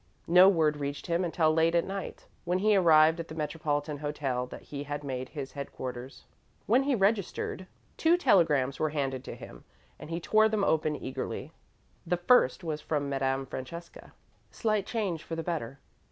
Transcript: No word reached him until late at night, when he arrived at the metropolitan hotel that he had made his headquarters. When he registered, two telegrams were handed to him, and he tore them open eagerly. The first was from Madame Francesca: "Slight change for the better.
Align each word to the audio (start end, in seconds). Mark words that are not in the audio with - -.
No 0.25 0.49
word 0.49 0.77
reached 0.77 1.05
him 1.05 1.23
until 1.23 1.53
late 1.53 1.75
at 1.75 1.85
night, 1.85 2.25
when 2.43 2.57
he 2.57 2.75
arrived 2.75 3.19
at 3.19 3.27
the 3.27 3.35
metropolitan 3.35 3.97
hotel 3.99 4.47
that 4.47 4.63
he 4.63 4.85
had 4.85 5.03
made 5.03 5.29
his 5.29 5.51
headquarters. 5.51 6.23
When 6.65 6.81
he 6.81 6.95
registered, 6.95 7.67
two 7.97 8.17
telegrams 8.17 8.79
were 8.79 8.89
handed 8.89 9.23
to 9.25 9.35
him, 9.35 9.63
and 9.99 10.09
he 10.09 10.19
tore 10.19 10.49
them 10.49 10.63
open 10.63 10.95
eagerly. 10.95 11.51
The 12.07 12.17
first 12.17 12.63
was 12.63 12.81
from 12.81 13.09
Madame 13.09 13.45
Francesca: 13.45 14.11
"Slight 14.49 14.87
change 14.87 15.21
for 15.21 15.35
the 15.35 15.43
better. 15.43 15.77